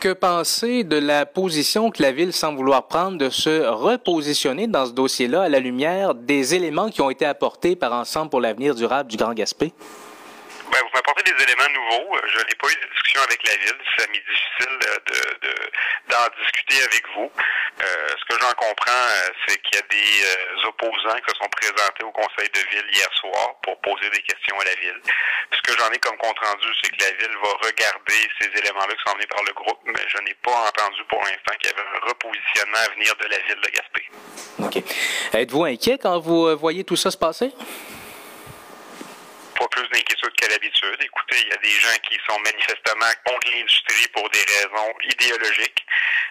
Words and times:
Que 0.00 0.14
penser 0.14 0.82
de 0.82 0.96
la 0.96 1.26
position 1.26 1.90
que 1.90 2.02
la 2.02 2.10
Ville 2.10 2.32
semble 2.32 2.56
vouloir 2.56 2.88
prendre 2.88 3.18
de 3.18 3.28
se 3.28 3.68
repositionner 3.68 4.66
dans 4.66 4.86
ce 4.86 4.92
dossier-là 4.92 5.42
à 5.42 5.48
la 5.50 5.58
lumière 5.58 6.14
des 6.14 6.54
éléments 6.54 6.88
qui 6.88 7.02
ont 7.02 7.10
été 7.10 7.26
apportés 7.26 7.76
par 7.76 7.92
Ensemble 7.92 8.30
pour 8.30 8.40
l'avenir 8.40 8.74
durable 8.74 9.10
du 9.10 9.18
Grand 9.18 9.34
Gaspé? 9.34 9.74
Ben, 10.72 10.78
vous 10.80 10.88
m'apportez 10.94 11.22
des 11.30 11.42
éléments 11.44 11.68
nouveaux. 11.74 12.16
Je 12.32 12.38
n'ai 12.38 12.56
pas 12.56 12.68
eu 12.68 12.76
de 12.80 12.90
discussion 12.92 13.20
avec 13.28 13.46
la 13.46 13.56
Ville. 13.56 13.76
Ça 13.98 14.06
m'est 14.06 14.24
difficile 14.24 14.78
de, 14.80 15.52
d'en 16.08 16.26
discuter 16.40 16.82
avec 16.82 17.02
vous. 17.14 17.30
Euh, 17.82 18.08
j'en 18.50 18.66
comprends, 18.66 18.92
euh, 18.92 19.30
c'est 19.46 19.60
qu'il 19.62 19.76
y 19.76 19.78
a 19.78 19.86
des 19.88 20.24
euh, 20.24 20.68
opposants 20.68 21.16
qui 21.16 21.32
se 21.32 21.38
sont 21.38 21.48
présentés 21.50 22.04
au 22.04 22.10
Conseil 22.10 22.48
de 22.52 22.60
Ville 22.70 22.86
hier 22.92 23.08
soir 23.14 23.54
pour 23.62 23.80
poser 23.80 24.10
des 24.10 24.22
questions 24.22 24.58
à 24.60 24.64
la 24.64 24.74
Ville. 24.74 25.00
Ce 25.52 25.60
que 25.62 25.78
j'en 25.78 25.90
ai 25.90 25.98
comme 25.98 26.16
compte 26.16 26.38
rendu, 26.38 26.66
c'est 26.82 26.90
que 26.90 27.04
la 27.04 27.10
Ville 27.12 27.36
va 27.42 27.52
regarder 27.66 28.28
ces 28.40 28.46
éléments-là 28.46 28.94
qui 28.94 29.02
sont 29.06 29.14
venus 29.14 29.28
par 29.28 29.42
le 29.44 29.52
groupe, 29.52 29.80
mais 29.84 30.02
je 30.08 30.18
n'ai 30.22 30.34
pas 30.42 30.68
entendu 30.68 31.02
pour 31.08 31.20
l'instant 31.20 31.54
qu'il 31.60 31.70
y 31.70 31.74
avait 31.74 31.88
un 31.96 32.08
repositionnement 32.08 32.78
à 32.78 32.94
venir 32.94 33.14
de 33.16 33.26
la 33.26 33.38
Ville 33.38 33.60
de 33.62 33.70
Gaspé. 33.70 34.10
OK. 34.58 35.38
Êtes-vous 35.38 35.64
inquiet 35.64 35.98
quand 35.98 36.18
vous 36.18 36.56
voyez 36.56 36.84
tout 36.84 36.96
ça 36.96 37.10
se 37.10 37.18
passer? 37.18 37.52
pas 39.60 39.68
plus 39.68 39.88
d'inquiétude 39.92 40.32
qu'à 40.36 40.48
l'habitude. 40.48 40.96
Écoutez, 41.00 41.36
il 41.44 41.48
y 41.48 41.52
a 41.52 41.60
des 41.60 41.76
gens 41.84 41.98
qui 42.08 42.16
sont 42.26 42.38
manifestement 42.40 43.12
contre 43.26 43.46
l'industrie 43.52 44.08
pour 44.14 44.28
des 44.30 44.40
raisons 44.40 44.92
idéologiques, 45.04 45.84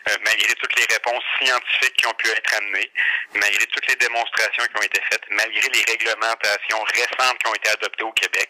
euh, 0.07 0.17
malgré 0.23 0.53
toutes 0.55 0.75
les 0.79 0.85
réponses 0.93 1.23
scientifiques 1.41 1.95
qui 1.97 2.07
ont 2.07 2.13
pu 2.13 2.29
être 2.29 2.55
amenées, 2.55 2.91
malgré 3.33 3.65
toutes 3.67 3.87
les 3.87 3.95
démonstrations 3.95 4.63
qui 4.63 4.77
ont 4.77 4.85
été 4.85 5.01
faites, 5.11 5.23
malgré 5.31 5.67
les 5.69 5.83
réglementations 5.91 6.83
récentes 6.83 7.37
qui 7.39 7.47
ont 7.49 7.55
été 7.55 7.69
adoptées 7.69 8.03
au 8.03 8.11
Québec. 8.13 8.49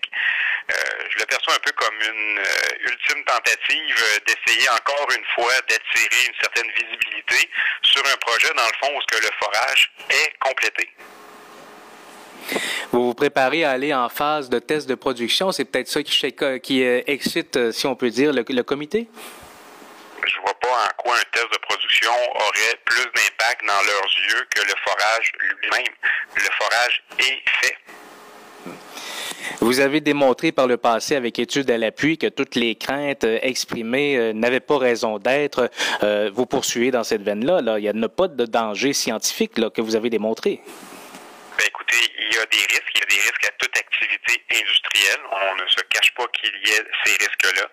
Euh, 0.70 0.76
je 1.10 1.20
le 1.20 1.26
perçois 1.26 1.56
un 1.56 1.60
peu 1.60 1.72
comme 1.72 1.96
une 2.02 2.40
euh, 2.40 2.92
ultime 2.92 3.24
tentative 3.26 4.22
d'essayer 4.28 4.70
encore 4.70 5.08
une 5.16 5.26
fois 5.36 5.54
d'attirer 5.68 6.26
une 6.28 6.36
certaine 6.42 6.70
visibilité 6.72 7.50
sur 7.84 8.06
un 8.06 8.18
projet, 8.18 8.54
dans 8.56 8.68
le 8.68 8.78
fond, 8.80 8.96
où 8.96 9.02
ce 9.02 9.18
que 9.18 9.24
le 9.24 9.32
forage 9.42 9.92
est 10.10 10.34
complété. 10.40 10.90
Vous 12.92 13.06
vous 13.06 13.14
préparez 13.14 13.64
à 13.64 13.72
aller 13.72 13.94
en 13.94 14.10
phase 14.10 14.50
de 14.50 14.60
test 14.60 14.88
de 14.90 14.96
production. 14.96 15.52
C'est 15.52 15.66
peut-être 15.66 15.88
ça 15.88 16.02
qui, 16.04 16.36
qui 16.62 16.84
excite, 16.84 17.72
si 17.72 17.88
on 17.88 17.96
peut 17.96 18.10
dire, 18.10 18.34
le, 18.34 18.62
comité? 18.64 19.08
Je 20.26 20.40
vois 20.42 20.54
en 20.86 20.90
quoi 20.98 21.16
un 21.16 21.24
test 21.32 21.52
de 21.52 21.58
production 21.58 22.12
aurait 22.36 22.80
plus 22.86 23.06
d'impact 23.16 23.66
dans 23.68 23.82
leurs 23.82 24.12
yeux 24.30 24.48
que 24.56 24.62
le 24.62 24.74
forage 24.86 25.32
lui-même. 25.62 25.94
Le 26.36 26.50
forage 26.58 27.04
est 27.20 27.44
fait. 27.62 27.78
Vous 29.62 29.80
avez 29.80 30.02
démontré 30.02 30.52
par 30.52 30.68
le 30.68 30.78
passé 30.78 31.16
avec 31.16 31.40
études 31.40 31.70
à 31.72 31.78
l'appui 31.78 32.18
que 32.18 32.28
toutes 32.28 32.56
les 32.56 32.76
craintes 32.76 33.24
euh, 33.24 33.40
exprimées 33.42 34.34
n'avaient 34.34 34.60
pas 34.60 34.78
raison 34.78 35.18
d'être. 35.18 35.70
vous 36.34 36.46
poursuivez 36.46 36.92
dans 36.92 37.04
cette 37.04 37.22
veine-là. 37.22 37.62
Là. 37.62 37.80
Il 37.80 37.92
n'y 37.92 38.04
a 38.04 38.10
pas 38.10 38.28
de 38.28 38.46
danger 38.46 38.94
scientifique 38.94 39.58
là, 39.58 39.70
que 39.70 39.82
vous 39.82 39.96
avez 39.96 40.10
démontré. 40.10 40.62
Ben, 41.58 41.66
écoutez, 41.68 41.98
il 42.18 42.36
y 42.36 42.38
a 42.38 42.46
des 42.46 42.58
risques, 42.58 42.92
il 42.96 43.00
y 43.00 43.04
a 43.04 43.06
des 43.06 43.22
risques 43.22 43.46
à 43.46 43.52
toute 43.58 43.69
activité 44.30 44.62
industrielle. 44.62 45.20
On 45.32 45.56
ne 45.56 45.68
se 45.68 45.82
cache 45.90 46.14
pas 46.14 46.28
qu'il 46.28 46.56
y 46.66 46.72
ait 46.72 46.86
ces 47.06 47.12
risques-là, 47.14 47.68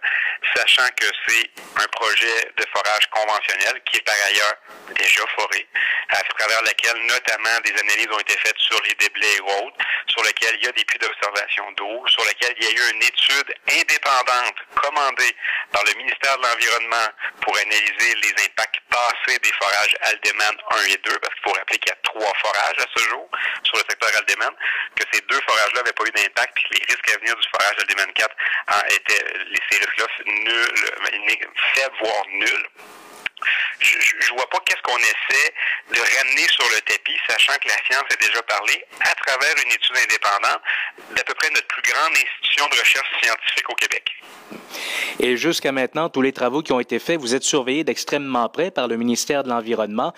sachant 0.55 0.89
que 0.97 1.07
c'est 1.27 1.51
un 1.83 1.87
projet 1.89 2.53
de 2.57 2.65
forage 2.73 3.07
conventionnel 3.11 3.81
qui 3.85 3.99
est 3.99 4.03
par 4.03 4.15
ailleurs 4.27 4.55
déjà 4.95 5.23
foré, 5.37 5.67
à 6.11 6.23
travers 6.23 6.63
lequel 6.63 6.97
notamment 7.07 7.61
des 7.65 7.73
analyses 7.73 8.09
ont 8.13 8.21
été 8.21 8.37
faites 8.39 8.59
sur 8.59 8.81
les 8.83 8.95
déblais 8.95 9.37
et 9.37 9.41
autres, 9.41 9.77
sur 10.09 10.23
lequel 10.23 10.57
il 10.61 10.65
y 10.65 10.69
a 10.69 10.73
des 10.73 10.85
puits 10.85 10.99
d'observation 10.99 11.71
d'eau, 11.73 12.05
sur 12.09 12.25
lequel 12.25 12.55
il 12.59 12.65
y 12.65 12.69
a 12.69 12.71
eu 12.71 12.93
une 12.95 13.03
étude 13.03 13.55
indépendante 13.69 14.57
commandée 14.75 15.35
par 15.73 15.83
le 15.85 15.95
ministère 15.99 16.39
de 16.39 16.43
l'Environnement 16.43 17.09
pour 17.43 17.57
analyser 17.57 18.15
les 18.23 18.45
impacts 18.45 18.81
passés 18.89 19.39
des 19.39 19.53
forages 19.61 19.97
Aldeman 20.03 20.57
1 20.71 20.85
et 20.93 20.97
2, 21.05 21.19
parce 21.19 21.35
qu'il 21.35 21.43
faut 21.45 21.59
rappeler 21.59 21.79
qu'il 21.79 21.91
y 21.91 21.93
a 21.93 21.99
trois 22.03 22.33
forages 22.41 22.79
à 22.79 22.87
ce 22.97 23.03
jour 23.09 23.29
sur 23.65 23.77
le 23.77 23.85
secteur 23.89 24.11
Aldeman, 24.17 24.55
que 24.95 25.05
ces 25.13 25.21
deux 25.23 25.41
forages-là 25.41 25.83
n'avaient 25.83 25.93
pas 25.93 26.05
eu 26.05 26.13
d'impact, 26.13 26.46
puis 26.55 26.65
les 26.73 26.85
risques 26.87 27.11
à 27.15 27.19
venir 27.19 27.37
du 27.37 27.49
forage 27.49 27.77
Aldeman 27.79 28.13
4 28.15 28.37
étaient, 28.91 29.25
les, 29.51 29.61
ces 29.71 29.79
risques-là 29.79 30.07
nuls, 30.27 31.49
faibles, 31.75 31.97
voire 32.01 32.27
nuls 32.33 32.69
je, 33.81 33.99
je 34.21 34.33
vois 34.33 34.49
pas 34.49 34.59
qu'est-ce 34.65 34.83
qu'on 34.83 34.99
essaie 34.99 35.53
de 35.93 36.01
ramener 36.01 36.47
sur 36.49 36.65
le 36.75 36.81
tapis, 36.81 37.17
sachant 37.29 37.53
que 37.63 37.69
la 37.69 37.77
science 37.87 38.05
a 38.11 38.17
déjà 38.17 38.43
parlé 38.43 38.85
à 39.01 39.15
travers 39.15 39.55
une 39.65 39.73
étude 39.73 39.97
indépendante 39.97 40.63
d'à 41.15 41.25
peu 41.25 41.35
près 41.35 41.51
notre 41.51 41.67
plus 41.67 41.83
grande 41.83 42.13
institution 42.13 42.67
de 42.69 42.81
recherche 42.81 43.09
scientifique 43.23 43.71
au 43.71 43.75
Québec. 43.75 44.11
Et 45.21 45.37
jusqu'à 45.37 45.73
maintenant, 45.73 46.09
tous 46.09 46.23
les 46.23 46.33
travaux 46.33 46.63
qui 46.63 46.73
ont 46.73 46.81
été 46.81 46.99
faits, 46.99 47.19
vous 47.19 47.35
êtes 47.35 47.43
surveillés 47.43 47.85
d'extrêmement 47.85 48.49
près 48.49 48.71
par 48.71 48.89
le 48.89 48.97
ministère 48.97 49.45
de 49.45 49.49
l'Environnement. 49.49 50.13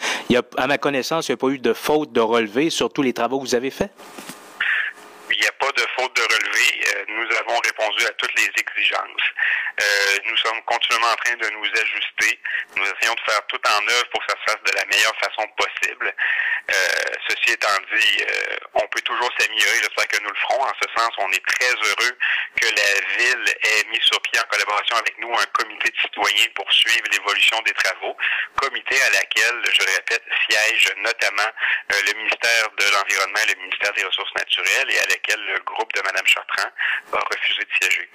À 0.57 0.67
ma 0.67 0.79
connaissance, 0.79 1.29
il 1.29 1.33
n'y 1.33 1.35
a 1.35 1.37
pas 1.39 1.49
eu 1.49 1.59
de 1.59 1.73
faute 1.73 2.13
de 2.13 2.21
relevé 2.21 2.71
sur 2.71 2.93
tous 2.93 3.03
les 3.03 3.13
travaux 3.13 3.39
que 3.41 3.45
vous 3.45 3.55
avez 3.55 3.71
faits? 3.71 3.91
Il 5.31 5.39
n'y 5.39 5.47
a 5.47 5.53
pas 5.53 5.71
de 5.73 5.85
faute 5.97 6.17
de 6.17 6.23
relevé. 6.23 6.81
Euh, 6.89 7.05
nous 7.09 7.37
avons 7.37 7.61
répondu 7.61 8.05
à 8.07 8.11
toutes 8.13 8.35
les 8.35 8.49
Euh, 8.79 10.19
nous 10.27 10.37
sommes 10.37 10.61
continuellement 10.63 11.13
en 11.13 11.17
train 11.17 11.37
de 11.37 11.49
nous 11.51 11.67
ajuster. 11.67 12.39
Nous 12.77 12.85
essayons 12.85 13.15
de 13.15 13.31
faire 13.31 13.47
tout 13.49 13.61
en 13.69 13.87
œuvre 13.89 14.09
pour 14.11 14.25
que 14.25 14.33
ça 14.33 14.39
se 14.39 14.53
fasse 14.53 14.63
de 14.65 14.77
la 14.77 14.85
meilleure 14.87 15.17
façon 15.19 15.47
possible. 15.57 16.15
Euh, 16.71 16.75
ceci 17.29 17.53
étant 17.53 17.79
dit, 17.95 18.23
euh, 18.23 18.57
on 18.75 18.87
peut 18.89 19.01
toujours 19.03 19.31
s'améliorer. 19.39 19.79
J'espère 19.83 20.09
que 20.09 20.23
nous 20.23 20.31
le 20.31 20.37
ferons. 20.37 20.63
En 20.63 20.75
ce 20.83 20.89
sens, 20.97 21.11
on 21.19 21.31
est 21.31 21.47
très 21.47 21.75
heureux 21.75 22.19
que 22.61 22.67
la 22.67 23.17
ville 23.17 23.49
ait 23.63 23.85
mis 23.91 24.01
sur 24.03 24.21
pied 24.23 24.41
en 24.41 24.45
collaboration 24.45 24.97
avec 24.97 25.19
nous 25.19 25.33
un 25.33 25.47
comité 25.59 25.91
de 25.91 26.01
citoyens 26.01 26.49
pour 26.55 26.71
suivre 26.73 27.07
l'évolution 27.13 27.61
des 27.63 27.73
travaux. 27.73 28.17
Comité 28.57 28.97
à 29.03 29.11
laquelle, 29.11 29.63
je 29.73 29.85
le 29.85 29.93
répète, 29.95 30.25
siège 30.51 30.93
notamment 30.99 31.51
le 31.91 32.13
ministère 32.15 32.69
de 32.79 32.85
l'Environnement 32.93 33.41
et 33.47 33.55
le 33.55 33.61
ministère 33.63 33.93
des 33.95 34.05
Ressources 34.05 34.35
naturelles 34.35 34.91
et 34.91 34.99
à 34.99 35.07
laquelle 35.07 35.45
le 35.55 35.59
groupe 35.61 35.93
de 35.95 36.03
Mme 36.03 36.27
Chartrand 36.27 36.71
a 37.13 37.21
refusé 37.21 37.63
de 37.65 37.71
siéger. 37.81 38.11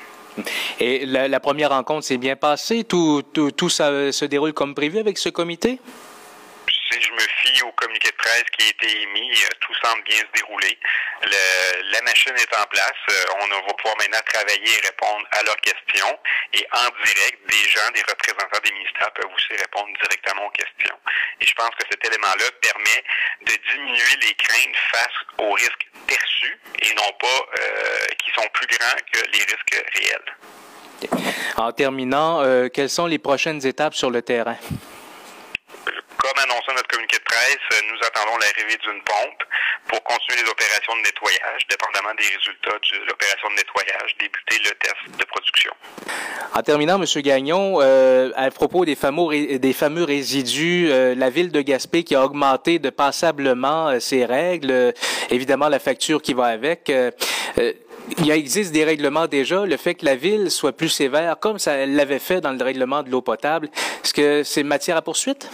Et 0.79 1.05
la, 1.05 1.27
la 1.27 1.39
première 1.39 1.69
rencontre 1.69 2.05
s'est 2.05 2.17
bien 2.17 2.35
passée? 2.35 2.83
Tout, 2.83 3.23
tout, 3.33 3.51
tout 3.51 3.69
ça 3.69 4.11
se 4.11 4.25
déroule 4.25 4.53
comme 4.53 4.75
prévu 4.75 4.99
avec 4.99 5.17
ce 5.17 5.29
comité? 5.29 5.79
Si 6.67 7.01
je 7.01 7.11
me 7.11 7.25
fie 7.41 7.61
au 7.63 7.71
communiqué 7.71 8.09
de 8.09 8.15
presse 8.17 8.43
qui 8.55 8.65
a 8.65 8.69
été 8.69 9.01
émis, 9.01 9.31
euh, 9.31 9.47
tout 9.61 9.73
semble 9.83 10.03
bien 10.03 10.17
se 10.17 10.39
dérouler. 10.39 10.77
Le, 11.23 11.91
la 11.91 12.01
machine 12.01 12.35
est 12.35 12.55
en 12.55 12.65
place. 12.69 13.01
Euh, 13.09 13.41
on 13.41 13.47
va 13.47 13.73
pouvoir 13.73 13.97
maintenant 13.97 14.21
travailler 14.27 14.77
et 14.77 14.85
répondre 14.85 15.25
à 15.31 15.41
leurs 15.43 15.57
questions. 15.57 16.19
Et 16.53 16.65
en 16.71 16.87
direct, 17.03 17.39
des 17.49 17.69
gens, 17.69 17.89
des 17.95 18.03
représentants 18.07 18.61
des 18.63 18.71
ministères 18.71 19.11
peuvent 19.13 19.31
aussi 19.33 19.53
répondre 19.57 19.89
directement 20.01 20.45
aux 20.45 20.51
questions. 20.51 20.97
Et 21.41 21.45
je 21.45 21.53
pense 21.55 21.73
que 21.79 21.85
cet 21.89 22.05
élément-là 22.05 22.45
permet 22.61 23.03
de 23.41 23.53
diminuer 23.71 24.15
les 24.21 24.33
craintes 24.35 24.77
face 24.91 25.17
aux 25.39 25.51
risques 25.53 25.87
perçus 26.05 26.59
et 26.83 26.93
non 26.93 27.11
pas 27.19 27.39
euh, 27.59 27.92
sont 28.43 28.49
plus 28.53 28.67
grands 28.67 29.01
que 29.11 29.19
les 29.31 29.39
risques 29.39 29.85
réels. 29.95 31.33
En 31.57 31.71
terminant, 31.71 32.41
euh, 32.41 32.69
quelles 32.69 32.89
sont 32.89 33.05
les 33.05 33.19
prochaines 33.19 33.65
étapes 33.65 33.95
sur 33.95 34.09
le 34.09 34.21
terrain? 34.21 34.57
Comme 36.17 36.37
annoncé 36.37 36.67
dans 36.67 36.75
notre 36.75 36.87
communiqué 36.87 37.17
de 37.17 37.23
presse, 37.23 37.81
nous 37.91 37.97
attendons 38.07 38.37
l'arrivée 38.37 38.77
d'une 38.77 39.01
pompe 39.03 39.43
pour 39.87 40.01
continuer 40.03 40.41
les 40.41 40.49
opérations 40.49 40.95
de 40.95 41.01
nettoyage. 41.01 41.67
Dépendamment 41.69 42.13
des 42.17 42.23
résultats 42.23 42.79
de 42.79 43.05
l'opération 43.05 43.49
de 43.49 43.55
nettoyage, 43.55 44.15
débuter 44.19 44.57
le 44.63 44.71
test 44.75 45.19
de 45.19 45.25
production. 45.25 45.71
En 46.55 46.61
terminant, 46.61 47.01
M. 47.01 47.21
Gagnon, 47.21 47.79
euh, 47.81 48.31
à 48.35 48.49
propos 48.51 48.85
des 48.85 48.95
fameux, 48.95 49.57
des 49.59 49.73
fameux 49.73 50.03
résidus, 50.03 50.87
euh, 50.89 51.15
la 51.15 51.29
ville 51.29 51.51
de 51.51 51.61
Gaspé 51.61 52.03
qui 52.03 52.15
a 52.15 52.23
augmenté 52.23 52.79
de 52.79 52.89
passablement 52.89 53.89
euh, 53.89 53.99
ses 53.99 54.23
règles, 54.25 54.93
évidemment 55.29 55.67
la 55.67 55.79
facture 55.79 56.21
qui 56.21 56.33
va 56.33 56.45
avec. 56.45 56.91
Il 58.17 58.31
existe 58.31 58.71
des 58.73 58.83
règlements 58.83 59.27
déjà. 59.27 59.65
Le 59.65 59.77
fait 59.77 59.95
que 59.95 60.05
la 60.05 60.15
ville 60.15 60.51
soit 60.51 60.75
plus 60.75 60.89
sévère, 60.89 61.39
comme 61.39 61.59
ça 61.59 61.85
l'avait 61.85 62.19
fait 62.19 62.41
dans 62.41 62.51
le 62.51 62.63
règlement 62.63 63.01
de 63.03 63.09
l'eau 63.09 63.21
potable, 63.21 63.69
est-ce 64.03 64.13
que 64.13 64.43
c'est 64.43 64.63
matière 64.63 64.97
à 64.97 65.01
poursuite? 65.01 65.49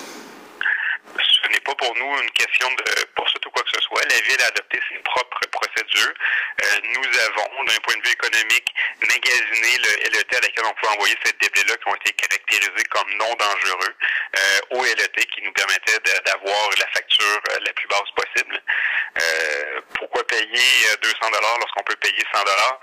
Ce 1.18 1.51
n'est 1.51 1.60
pas 1.62 1.75
pour 1.75 1.94
nous 1.96 2.22
une 2.22 2.31
question 2.31 2.68
de 2.69 3.06
poursuite 3.16 3.46
ou 3.46 3.50
quoi 3.51 3.63
que 3.63 3.69
ce 3.74 3.81
soit. 3.81 4.01
La 4.10 4.19
ville 4.28 4.42
a 4.44 4.48
adopté 4.48 4.80
ses 4.90 5.00
propres 5.00 5.46
procédures. 5.51 6.13
Euh, 6.63 6.66
nous 6.96 7.10
avons, 7.28 7.63
d'un 7.66 7.80
point 7.84 7.96
de 7.98 8.07
vue 8.07 8.13
économique, 8.13 8.69
magasiné 9.01 9.78
le 9.78 10.10
LET 10.10 10.36
à 10.36 10.42
laquelle 10.42 10.66
on 10.66 10.74
peut 10.81 10.90
envoyer 10.94 11.16
ces 11.24 11.34
déblais-là 11.40 11.75
qui 11.78 11.90
ont 11.90 11.96
été 11.96 12.13
caractérisés 12.13 12.86
comme 12.90 13.10
non 13.18 13.34
dangereux 13.38 13.94
euh, 14.38 14.78
au 14.78 14.84
LET 14.84 15.25
qui 15.34 15.42
nous 15.44 15.54
permettait 15.54 16.00
d'avoir 16.25 16.69
la 16.80 16.88
facture 16.94 17.42
euh, 17.51 17.60
la 17.66 17.74
plus 17.74 17.88
basse 17.88 18.12
possible. 18.16 18.49
Euh, 20.50 20.56
pourquoi 20.56 20.57
payer 20.57 20.98
200 21.01 21.31
dollars 21.31 21.57
lorsqu'on 21.60 21.84
peut 21.84 21.96
payer 22.01 22.24
100 22.34 22.44
dollars 22.44 22.80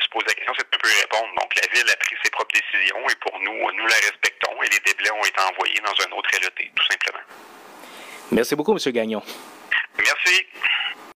Se 0.00 0.08
pose 0.10 0.24
la 0.26 0.34
question, 0.34 0.52
c'est 0.58 0.70
de 0.70 0.76
ne 0.76 0.78
plus 0.78 0.92
répondre. 1.00 1.28
Donc 1.40 1.54
la 1.54 1.66
ville 1.72 1.90
a 1.90 1.96
pris 1.96 2.16
ses 2.22 2.30
propres 2.30 2.54
décisions 2.54 3.00
et 3.08 3.16
pour 3.16 3.38
nous, 3.40 3.58
nous 3.72 3.86
la 3.86 3.96
respectons 3.96 4.62
et 4.62 4.68
les 4.68 4.80
déblais 4.80 5.10
ont 5.10 5.24
été 5.24 5.40
envoyés 5.40 5.80
dans 5.80 5.96
un 6.04 6.18
autre 6.18 6.30
LET, 6.40 6.70
tout 6.74 6.86
simplement. 6.90 7.24
Merci 8.32 8.56
beaucoup, 8.56 8.72
M. 8.72 8.92
Gagnon. 8.92 9.22